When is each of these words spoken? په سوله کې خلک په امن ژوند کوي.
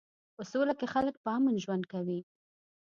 په 0.35 0.43
سوله 0.51 0.73
کې 0.79 0.87
خلک 0.93 1.15
په 1.23 1.29
امن 1.37 1.55
ژوند 1.63 1.83
کوي. 1.93 2.19